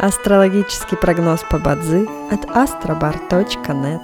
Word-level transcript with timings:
Астрологический 0.00 0.96
прогноз 0.96 1.40
по 1.50 1.58
Бадзи 1.58 2.08
от 2.30 2.44
astrobar.net 2.44 4.00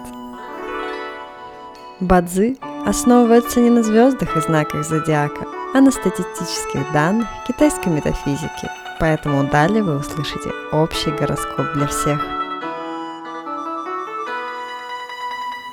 Бадзи 2.01 2.59
основывается 2.85 3.61
не 3.61 3.71
на 3.71 3.85
звездах 3.85 4.37
и 4.37 4.41
знаках 4.41 4.85
зодиака, 4.85 5.47
а 5.73 5.81
на 5.81 5.93
статистических 5.93 6.93
данных 6.93 7.29
китайской 7.47 7.91
метафизики, 7.91 8.69
поэтому 8.99 9.49
далее 9.49 9.85
вы 9.85 9.99
услышите 9.99 10.51
общий 10.73 11.13
гороскоп 11.13 11.73
для 11.75 11.87
всех. 11.87 12.21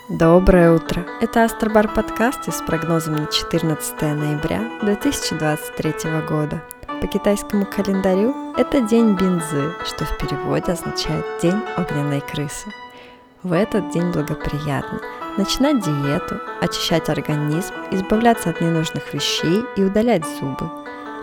Доброе 0.08 0.74
утро! 0.74 1.04
Это 1.20 1.46
Астробар 1.46 1.88
подкаст 1.88 2.48
с 2.48 2.62
прогнозом 2.62 3.16
на 3.16 3.26
14 3.26 4.02
ноября 4.02 4.70
2023 4.84 5.94
года– 6.30 6.62
по 7.02 7.08
китайскому 7.08 7.66
календарю 7.66 8.36
это 8.58 8.82
день 8.82 9.16
бинзы, 9.16 9.74
что 9.86 10.06
в 10.06 10.18
переводе 10.18 10.74
означает 10.74 11.26
день 11.42 11.62
огненной 11.78 12.22
крысы. 12.22 12.72
В 13.44 13.54
этот 13.54 13.90
день 13.92 14.12
благоприятно 14.12 15.00
начинать 15.38 15.80
диету, 15.80 16.40
очищать 16.62 17.10
организм, 17.10 17.74
избавляться 17.92 18.50
от 18.50 18.62
ненужных 18.62 19.14
вещей 19.14 19.64
и 19.76 19.84
удалять 19.84 20.26
зубы. 20.26 20.70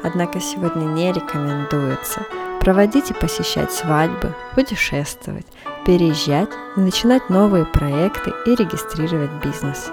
Однако 0.02 0.41
сегодня 0.41 0.84
не 0.84 1.12
рекомендуется 1.12 2.24
проводить 2.60 3.10
и 3.10 3.14
посещать 3.14 3.73
свадьбы, 3.73 4.34
путешествовать, 4.54 5.46
переезжать, 5.84 6.51
начинать 6.76 7.29
новые 7.30 7.65
проекты 7.65 8.32
и 8.46 8.54
регистрировать 8.54 9.30
бизнес. 9.45 9.90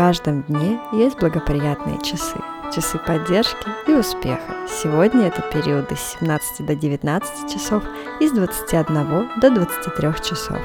Каждом 0.00 0.44
дне 0.44 0.80
есть 0.92 1.18
благоприятные 1.18 2.00
часы– 2.00 2.38
часы 2.74 2.96
поддержки 2.96 3.68
и 3.86 3.92
успеха. 3.92 4.56
Сегодня 4.66 5.26
это 5.26 5.42
периоды 5.42 5.94
с 5.94 6.16
17 6.18 6.64
до 6.64 6.74
19 6.74 7.52
часов 7.52 7.82
и 8.18 8.26
с 8.26 8.32
21 8.32 9.28
до 9.42 9.50
23 9.50 10.08
часов. 10.26 10.58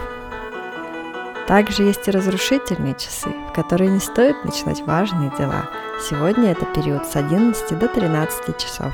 Также 1.49 1.83
есть 1.83 2.07
и 2.07 2.11
разрушительные 2.11 2.93
часы, 2.93 3.27
в 3.49 3.53
которые 3.53 3.89
не 3.89 3.99
стоит 3.99 4.41
начинать 4.45 4.79
важные 4.83 5.33
дела. 5.37 5.69
Сегодня 6.09 6.51
это 6.51 6.65
период 6.67 7.05
с 7.05 7.17
11 7.17 7.77
до 7.77 7.89
13 7.89 8.57
часов. 8.57 8.93